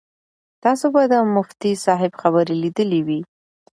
تاسو 0.63 0.85
به 0.93 1.01
د 1.13 1.13
مفتي 1.35 1.71
صاحب 1.85 2.13
خبرې 2.21 2.55
لیدلې 2.63 3.01
وي. 3.07 3.19